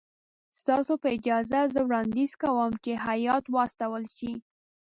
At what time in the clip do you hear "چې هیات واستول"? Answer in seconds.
2.83-4.03